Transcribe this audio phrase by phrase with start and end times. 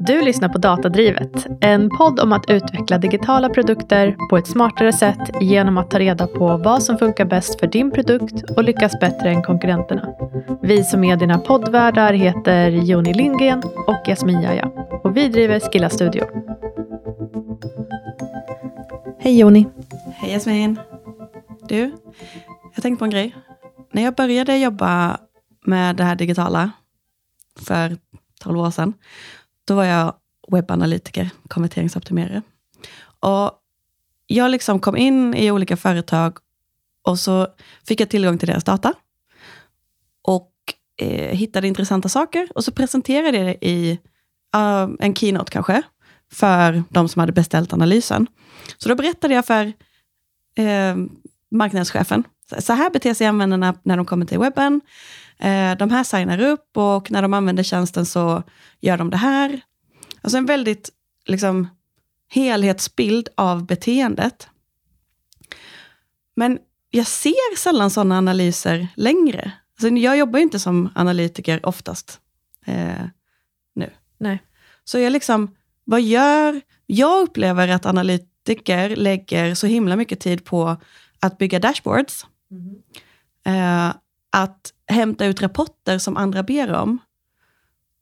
[0.00, 5.30] Du lyssnar på Datadrivet, en podd om att utveckla digitala produkter på ett smartare sätt
[5.40, 9.30] genom att ta reda på vad som funkar bäst för din produkt och lyckas bättre
[9.30, 10.08] än konkurrenterna.
[10.62, 14.70] Vi som är dina poddvärdar heter Joni Lindgren och Jasmin Jaja
[15.04, 16.24] och vi driver Skilla Studio.
[19.18, 19.66] Hej Joni.
[20.14, 20.78] Hej Jasmin.
[21.68, 21.92] Du,
[22.74, 23.36] jag tänkte på en grej.
[23.92, 25.18] När jag började jobba
[25.66, 26.70] med det här digitala
[27.66, 27.96] för
[28.44, 28.94] 12 år sedan,
[29.64, 30.14] då var jag
[30.48, 32.42] webbanalytiker, konverteringsoptimerare.
[33.20, 33.52] Och
[34.26, 36.38] jag liksom kom in i olika företag
[37.02, 37.48] och så
[37.86, 38.94] fick jag tillgång till deras data.
[40.22, 40.52] Och
[40.96, 43.98] eh, hittade intressanta saker och så presenterade jag det i
[44.56, 45.82] uh, en keynote kanske,
[46.32, 48.26] för de som hade beställt analysen.
[48.78, 49.72] Så då berättade jag för
[50.56, 50.96] eh,
[51.50, 52.24] marknadschefen,
[52.58, 54.80] så här beter sig användarna när de kommer till webben.
[55.38, 58.42] Eh, de här signar upp och när de använder tjänsten så
[58.80, 59.60] gör de det här.
[60.20, 60.90] Alltså en väldigt
[61.26, 61.68] liksom,
[62.28, 64.48] helhetsbild av beteendet.
[66.36, 66.58] Men
[66.90, 69.52] jag ser sällan sådana analyser längre.
[69.74, 72.20] Alltså, jag jobbar ju inte som analytiker oftast
[72.66, 73.04] eh,
[73.74, 73.90] nu.
[74.18, 74.42] Nej.
[74.84, 76.60] Så jag liksom, vad gör...
[76.86, 80.76] Jag upplever att analytiker lägger så himla mycket tid på
[81.20, 82.26] att bygga dashboards.
[82.50, 82.76] Mm.
[83.44, 83.94] Eh,
[84.30, 86.98] att hämta ut rapporter som andra ber om.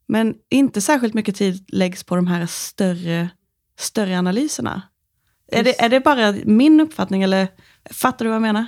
[0.07, 3.29] Men inte särskilt mycket tid läggs på de här större,
[3.79, 4.81] större analyserna.
[5.51, 7.47] Är det, är det bara min uppfattning eller
[7.91, 8.65] fattar du vad jag menar?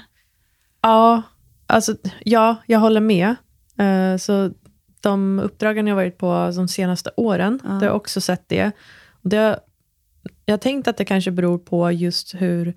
[0.82, 1.22] Ja,
[1.68, 3.36] alltså, ja jag håller med.
[3.82, 4.52] Uh, så
[5.02, 7.70] de uppdragen jag varit på de senaste åren, ja.
[7.70, 8.72] har jag också sett det.
[9.22, 9.60] det.
[10.46, 12.74] Jag har tänkt att det kanske beror på just hur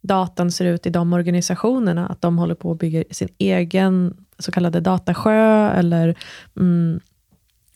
[0.00, 4.52] datan ser ut i de organisationerna, att de håller på att bygga sin egen så
[4.52, 6.14] kallade datasjö, eller
[6.56, 7.00] mm,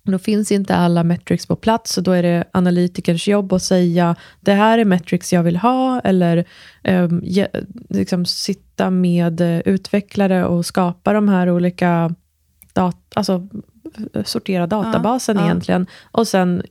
[0.03, 4.17] då finns inte alla metrics på plats, och då är det analytikerns jobb att säga,
[4.41, 6.45] det här är metrics jag vill ha, eller
[7.23, 7.48] ge,
[7.89, 12.14] liksom sitta med utvecklare och skapa de här olika,
[12.73, 13.48] dat alltså
[14.25, 16.63] sortera databasen ja, egentligen, och sen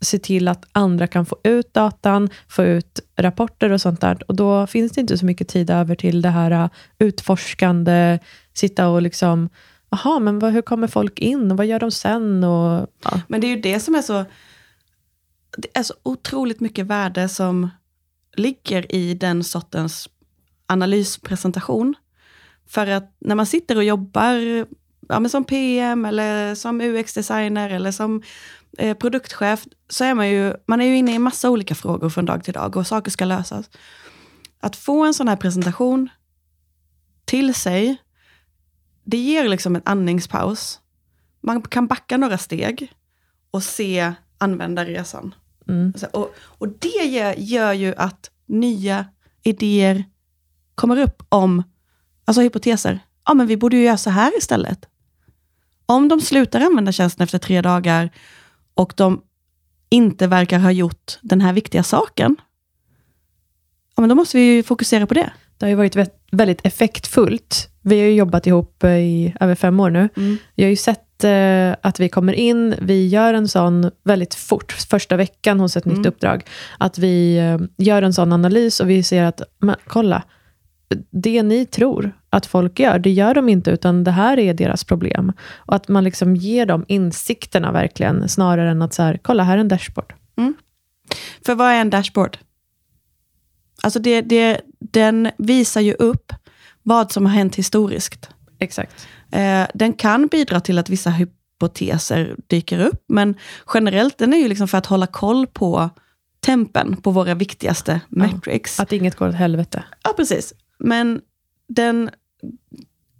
[0.00, 4.22] se till att andra kan få ut datan, få ut rapporter och sånt där.
[4.28, 6.68] Och då finns det inte så mycket tid över till det här äh,
[6.98, 8.18] utforskande,
[8.54, 9.48] sitta och liksom,
[9.90, 12.44] jaha, men vad, hur kommer folk in och vad gör de sen?
[12.44, 13.20] Och, ja.
[13.28, 14.24] Men det är ju det som är så,
[15.56, 17.70] det är så otroligt mycket värde som
[18.36, 20.08] ligger i den sortens
[20.66, 21.94] analyspresentation.
[22.66, 24.66] För att när man sitter och jobbar
[25.10, 28.22] ja, men som PM eller som UX-designer eller som
[28.78, 32.26] eh, produktchef, så är man ju, man är ju inne i massa olika frågor från
[32.26, 33.70] dag till dag och saker ska lösas.
[34.60, 36.08] Att få en sån här presentation
[37.24, 37.96] till sig,
[39.04, 40.80] det ger liksom en andningspaus.
[41.40, 42.92] Man kan backa några steg
[43.50, 45.34] och se användarresan.
[45.68, 45.92] Mm.
[46.12, 49.06] Och, och det gör, gör ju att nya
[49.42, 50.04] idéer
[50.74, 51.62] kommer upp om,
[52.24, 53.00] alltså hypoteser.
[53.24, 54.86] Ja, men vi borde ju göra så här istället.
[55.86, 58.10] Om de slutar använda tjänsten efter tre dagar
[58.80, 59.22] och de
[59.90, 62.36] inte verkar ha gjort den här viktiga saken,
[63.96, 65.30] ja, men då måste vi fokusera på det.
[65.58, 65.96] Det har ju varit
[66.32, 67.68] väldigt effektfullt.
[67.82, 70.08] Vi har ju jobbat ihop i över fem år nu.
[70.16, 70.36] Mm.
[70.54, 74.72] Jag har ju sett eh, att vi kommer in, vi gör en sån väldigt fort,
[74.72, 75.98] första veckan hos ett mm.
[75.98, 76.44] nytt uppdrag,
[76.78, 80.22] att vi eh, gör en sån analys och vi ser att, men, kolla,
[81.10, 84.84] det ni tror att folk gör, det gör de inte, utan det här är deras
[84.84, 85.32] problem.
[85.56, 89.56] Och att man liksom ger dem insikterna verkligen, snarare än att så här, kolla här
[89.56, 90.12] är en dashboard.
[90.36, 90.54] Mm.
[91.46, 92.38] För vad är en dashboard?
[93.82, 96.32] Alltså det, det, den visar ju upp
[96.82, 98.28] vad som har hänt historiskt.
[98.58, 99.08] Exakt.
[99.32, 103.34] Eh, den kan bidra till att vissa hypoteser dyker upp, men
[103.74, 105.90] generellt den är ju liksom för att hålla koll på
[106.40, 108.80] tempen på våra viktigaste ja, metrics.
[108.80, 109.84] Att inget går åt helvete.
[110.02, 110.54] Ja, precis.
[110.78, 111.20] Men
[111.68, 112.10] den,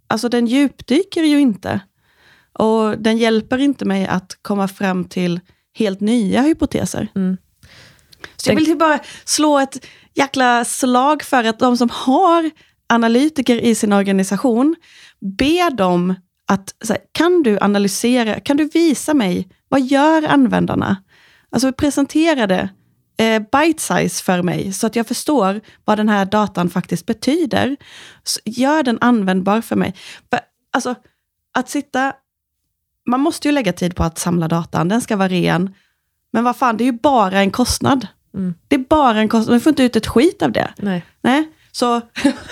[0.07, 1.81] alltså den djupdyker ju inte.
[2.53, 5.41] Och den hjälper inte mig att komma fram till
[5.75, 7.09] helt nya hypoteser.
[7.15, 7.37] Mm.
[8.37, 12.51] Så jag vill bara slå ett jäkla slag för att de som har
[12.87, 14.77] analytiker i sin organisation,
[15.21, 16.15] be dem
[16.47, 20.97] att, här, kan du analysera, kan du visa mig, vad gör användarna?
[21.51, 22.69] Alltså presentera det
[23.21, 27.77] eh, bite size för mig, så att jag förstår vad den här datan faktiskt betyder.
[28.25, 29.95] Så gör den användbar för mig.
[30.31, 30.41] För,
[30.73, 30.95] alltså,
[31.55, 32.13] att sitta...
[33.07, 35.75] Man måste ju lägga tid på att samla datan, den ska vara ren.
[36.33, 38.07] Men vad fan, det är ju bara en kostnad.
[38.35, 38.55] Mm.
[38.69, 40.71] Det är bara en kostnad, man får inte ut ett skit av det.
[40.77, 41.05] Nej.
[41.21, 41.49] Nej?
[41.73, 42.01] Så,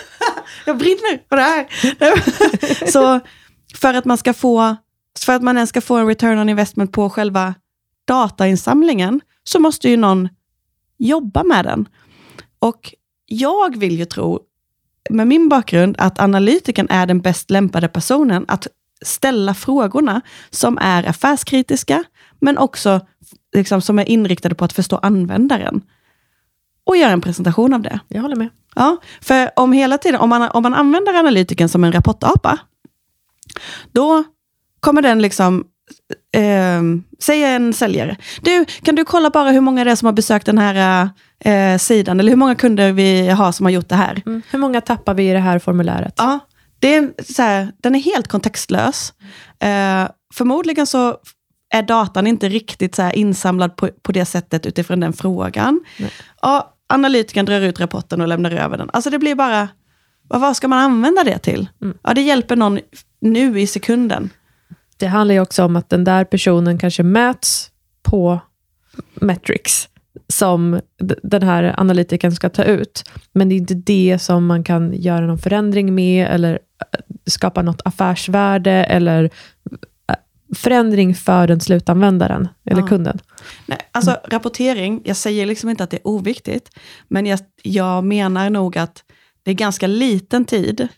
[0.67, 1.67] jag brinner på det här.
[2.91, 3.21] så
[3.75, 4.77] för att man ska få,
[5.21, 7.55] för att man ens ska få en return on investment på själva
[8.07, 10.29] datainsamlingen så måste ju någon
[10.99, 11.89] jobba med den.
[12.59, 12.95] Och
[13.27, 14.41] jag vill ju tro,
[15.11, 18.67] med min bakgrund, att analytikern är den bäst lämpade personen att
[19.03, 22.05] ställa frågorna som är affärskritiska,
[22.41, 23.01] men också
[23.57, 25.83] liksom, som är inriktade på att förstå användaren.
[26.85, 28.01] Och göra en presentation av det.
[28.09, 28.49] Jag håller med.
[28.75, 32.59] Ja, för om hela tiden, om man, om man använder analytiken som en rapportapa,
[33.93, 34.25] då
[34.81, 35.65] kommer den liksom
[36.35, 36.83] eh,
[37.19, 38.17] säg en säljare.
[38.43, 41.09] Du, kan du kolla bara hur många det är som har besökt den här
[41.45, 44.23] eh, sidan, eller hur många kunder vi har som har gjort det här.
[44.27, 44.43] Mm.
[44.51, 46.15] Hur många tappar vi i det här formuläret?
[46.17, 46.39] Ja,
[46.79, 49.13] det är, så här, den är helt kontextlös.
[49.61, 51.17] Eh, förmodligen så
[51.75, 55.81] är datan inte riktigt så insamlad på, på det sättet utifrån den frågan.
[56.43, 58.91] Ja, analytikern drar ut rapporten och lämnar över den.
[58.93, 59.69] Alltså det blir bara,
[60.29, 61.69] vad ska man använda det till?
[61.83, 61.99] Mm.
[62.03, 62.79] Ja, det hjälper någon
[63.21, 64.31] nu i sekunden.
[64.99, 67.71] Det handlar ju också om att den där personen kanske mäts
[68.03, 68.41] på
[69.15, 69.89] metrics
[70.29, 70.81] som
[71.23, 73.11] den här analytikern ska ta ut.
[73.33, 77.63] Men det är inte det som man kan göra någon förändring med, eller äh, skapa
[77.63, 80.17] något affärsvärde, eller äh,
[80.55, 82.87] förändring för den slutanvändaren, eller ja.
[82.87, 83.19] kunden.
[83.67, 86.71] Nej, alltså rapportering, jag säger liksom inte att det är oviktigt,
[87.09, 89.05] men jag, jag menar nog att
[89.43, 90.89] det är ganska liten tid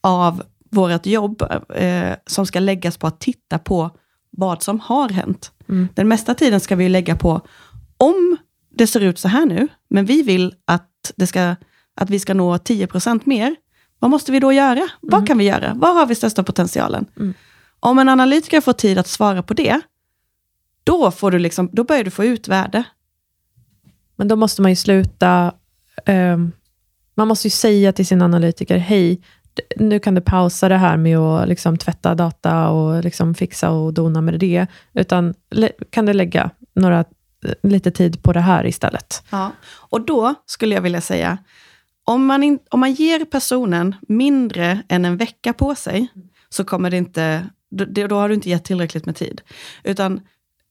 [0.00, 1.42] av vårt jobb
[1.74, 3.90] eh, som ska läggas på att titta på
[4.30, 5.52] vad som har hänt.
[5.68, 5.88] Mm.
[5.94, 7.40] Den mesta tiden ska vi lägga på,
[7.96, 8.36] om
[8.74, 11.56] det ser ut så här nu, men vi vill att, det ska,
[11.94, 13.56] att vi ska nå 10% mer,
[13.98, 14.72] vad måste vi då göra?
[14.72, 14.88] Mm.
[15.00, 15.74] Vad kan vi göra?
[15.74, 17.06] Var har vi största potentialen?
[17.16, 17.34] Mm.
[17.80, 19.80] Om en analytiker får tid att svara på det,
[20.84, 22.84] då, får du liksom, då börjar du få ut värde.
[24.16, 25.54] Men då måste man ju sluta...
[26.06, 26.52] Um,
[27.14, 29.22] man måste ju säga till sin analytiker, hej,
[29.76, 33.94] nu kan du pausa det här med att liksom tvätta data och liksom fixa och
[33.94, 35.34] dona med det, utan
[35.90, 37.04] kan du lägga några,
[37.62, 39.22] lite tid på det här istället.
[39.30, 41.38] Ja, och då skulle jag vilja säga,
[42.04, 46.08] om man, in, om man ger personen mindre än en vecka på sig,
[46.48, 49.40] så kommer det inte, då, då har du inte gett tillräckligt med tid.
[49.84, 50.20] Utan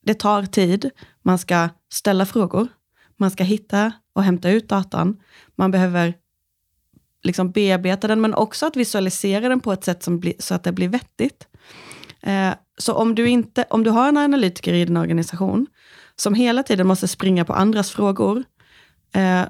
[0.06, 0.90] det tar tid,
[1.22, 2.68] man ska ställa frågor,
[3.18, 5.18] man ska hitta och hämta ut datan,
[5.56, 6.14] man behöver
[7.24, 10.64] liksom bearbeta den, men också att visualisera den på ett sätt som bli, så att
[10.64, 11.48] det blir vettigt.
[12.22, 15.68] Eh, så om du, inte, om du har en analytiker i din organisation,
[16.16, 18.44] som hela tiden måste springa på andras frågor,
[19.14, 19.44] eh,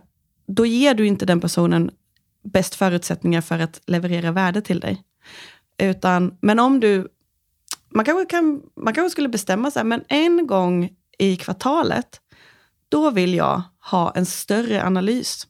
[0.48, 1.92] då ger du inte den personen
[2.44, 5.04] bäst förutsättningar för att leverera värde till dig.
[5.78, 7.08] Utan, men om du,
[7.90, 12.22] man kanske, kan, man kanske skulle bestämma sig, men en gång i kvartalet,
[12.90, 15.48] då vill jag ha en större analys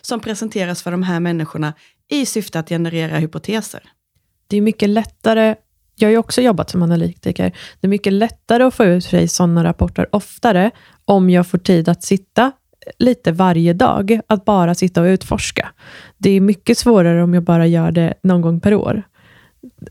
[0.00, 1.72] som presenteras för de här människorna
[2.08, 3.82] i syfte att generera hypoteser.
[4.48, 5.54] Det är mycket lättare
[5.98, 7.52] jag har ju också jobbat som analytiker.
[7.80, 10.70] Det är mycket lättare att få ut sig sådana rapporter oftare,
[11.04, 12.52] om jag får tid att sitta
[12.98, 15.68] lite varje dag, att bara sitta och utforska.
[16.18, 19.02] Det är mycket svårare om jag bara gör det någon gång per år.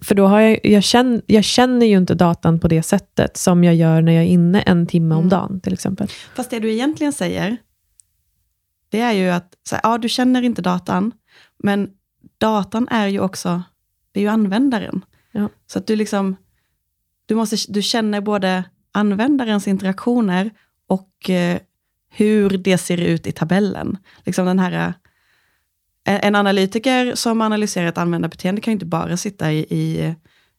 [0.02, 3.64] För då har jag, jag, känner, jag känner ju inte datan på det sättet, som
[3.64, 5.30] jag gör när jag är inne en timme om mm.
[5.30, 6.08] dagen, till exempel.
[6.36, 7.58] Fast det du egentligen säger,
[8.96, 11.12] det är ju att, så här, ja du känner inte datan,
[11.64, 11.90] men
[12.38, 13.64] datan är ju också,
[14.12, 15.06] det är ju användaren.
[15.32, 15.50] Ja.
[15.68, 16.36] Så att du liksom,
[17.26, 20.52] du, måste, du känner både användarens interaktioner
[20.88, 21.60] och eh,
[22.10, 23.98] hur det ser ut i tabellen.
[24.26, 24.94] Liksom den här,
[26.08, 30.16] eh, en analytiker som analyserar ett användarbeteende kan ju inte bara sitta i, i,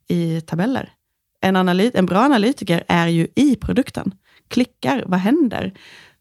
[0.08, 0.92] i tabeller.
[1.40, 4.14] En, analyt, en bra analytiker är ju i produkten.
[4.48, 5.72] Klickar, vad händer?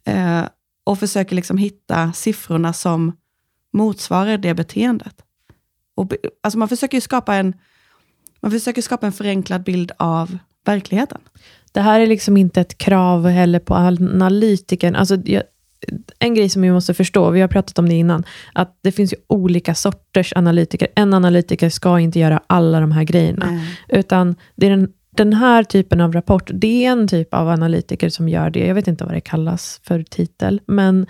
[0.06, 0.44] Eh,
[0.86, 3.12] och försöker liksom hitta siffrorna som
[3.74, 5.15] motsvarar det beteendet.
[5.96, 6.13] Och,
[6.44, 7.54] alltså man försöker skapa en
[8.42, 11.22] man försöker skapa en förenklad bild av verkligheten.
[11.72, 14.96] Det här är liksom inte ett krav heller på analytikern.
[14.96, 15.44] Alltså, jag,
[16.20, 18.24] en grej som vi måste förstå, vi har pratat om det innan,
[18.54, 20.88] att det finns ju olika sorters analytiker.
[20.96, 23.62] En analytiker ska inte göra alla de här grejerna, mm.
[23.88, 28.10] utan det är den den här typen av rapport, det är en typ av analytiker
[28.10, 28.68] som gör det.
[28.68, 31.08] Jag vet inte vad det kallas för titel, men,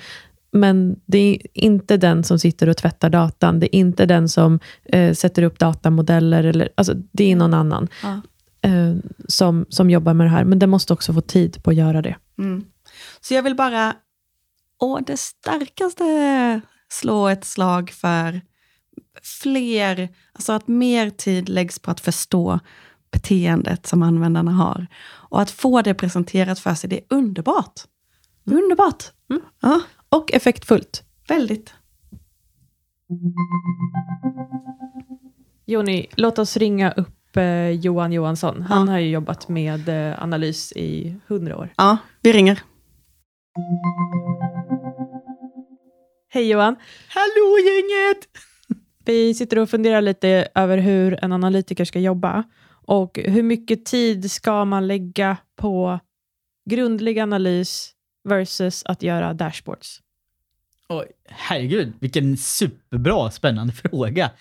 [0.52, 3.60] men det är inte den som sitter och tvättar datan.
[3.60, 6.44] Det är inte den som eh, sätter upp datamodeller.
[6.44, 8.22] Eller, alltså, det är någon annan ja.
[8.70, 8.96] eh,
[9.28, 12.02] som, som jobbar med det här, men den måste också få tid på att göra
[12.02, 12.16] det.
[12.38, 12.66] Mm.
[13.22, 13.96] Så jag vill bara,
[14.80, 18.42] å det starkaste, slå ett slag för
[19.24, 22.60] fler, alltså att mer tid läggs på att förstå
[23.16, 24.88] beteendet som användarna har.
[25.30, 27.82] Och att få det presenterat för sig, det är underbart.
[28.48, 28.64] Mm.
[28.64, 29.04] Underbart!
[29.30, 29.42] Mm.
[29.62, 29.82] Ja.
[30.10, 31.04] Och effektfullt.
[31.28, 31.74] Väldigt.
[35.66, 38.62] Joni, låt oss ringa upp eh, Johan Johansson.
[38.62, 41.70] Han har ju jobbat med eh, analys i hundra år.
[41.78, 42.60] Ja, vi ringer.
[46.30, 46.76] Hej Johan!
[47.10, 48.28] Hallå gänget!
[49.06, 52.44] Vi sitter och funderar lite över hur en analytiker ska jobba
[52.88, 56.00] och hur mycket tid ska man lägga på
[56.70, 57.92] grundlig analys
[58.30, 60.02] versus att göra dashboards?
[60.90, 64.32] Oj, herregud, vilken superbra, spännande fråga.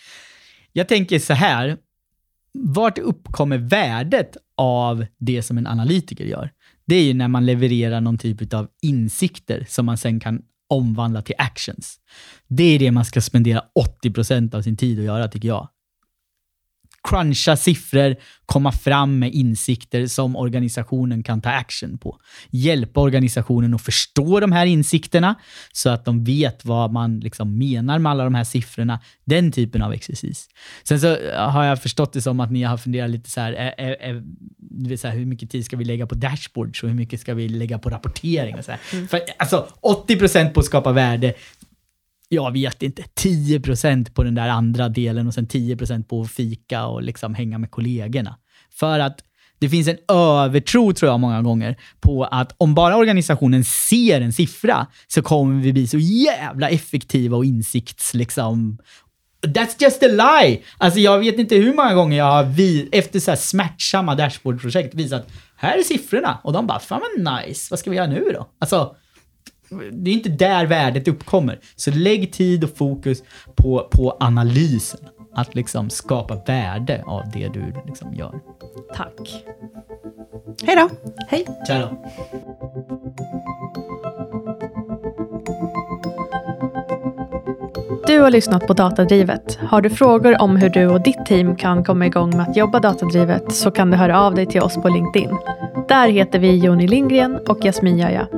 [0.72, 1.76] Jag tänker så här,
[2.52, 6.50] vart uppkommer värdet av det som en analytiker gör?
[6.86, 11.22] Det är ju när man levererar någon typ av insikter som man sen kan omvandla
[11.22, 11.98] till actions.
[12.48, 13.62] Det är det man ska spendera
[14.04, 15.68] 80% av sin tid att göra, tycker jag
[17.08, 22.18] cruncha siffror, komma fram med insikter som organisationen kan ta action på.
[22.50, 25.34] Hjälpa organisationen att förstå de här insikterna
[25.72, 29.00] så att de vet vad man liksom menar med alla de här siffrorna.
[29.24, 30.48] Den typen av exercis.
[30.84, 33.74] Sen så har jag förstått det som att ni har funderat lite så här, är,
[33.78, 34.22] är,
[34.92, 37.34] är, så här hur mycket tid ska vi lägga på dashboards och hur mycket ska
[37.34, 38.54] vi lägga på rapportering?
[38.54, 39.08] Och så mm.
[39.08, 39.68] För, alltså,
[40.08, 41.34] 80% på att skapa värde,
[42.34, 46.86] jag vet inte, 10% på den där andra delen och sen 10% på att fika
[46.86, 48.36] och liksom hänga med kollegorna.
[48.70, 49.20] För att
[49.58, 54.32] det finns en övertro, tror jag, många gånger på att om bara organisationen ser en
[54.32, 58.14] siffra så kommer vi bli så jävla effektiva och insikts...
[58.14, 58.78] Liksom,
[59.46, 60.62] That's just a lie!
[60.78, 64.94] Alltså jag vet inte hur många gånger jag har vi, efter så här smärtsamma dashboardprojekt
[64.94, 68.30] visat här är siffrorna och de bara, fan vad nice, vad ska vi göra nu
[68.34, 68.48] då?
[68.58, 68.96] Alltså,
[69.92, 71.58] det är inte där värdet uppkommer.
[71.76, 73.22] Så lägg tid och fokus
[73.54, 75.00] på, på analysen.
[75.36, 78.40] Att liksom skapa värde av det du liksom gör.
[78.94, 79.44] Tack.
[80.66, 80.88] Hej då.
[81.28, 81.46] Hej.
[81.66, 81.88] Ciao.
[88.06, 89.58] Du har lyssnat på Datadrivet.
[89.60, 92.80] Har du frågor om hur du och ditt team kan komma igång med att jobba
[92.80, 95.30] datadrivet så kan du höra av dig till oss på LinkedIn.
[95.88, 98.28] Där heter vi Joni Lindgren och Jasmin Jaja.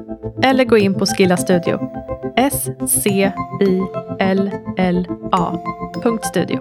[0.42, 1.90] Eller gå in på Skilla Studio.
[2.36, 3.32] S-C-I-L-L-A.
[6.22, 6.60] Studio.